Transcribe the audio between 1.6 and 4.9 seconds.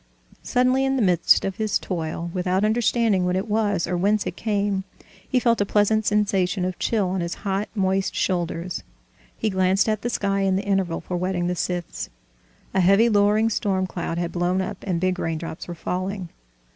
toil, without understanding what it was or whence it came,